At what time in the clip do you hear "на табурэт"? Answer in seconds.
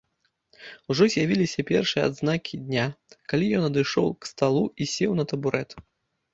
5.23-5.81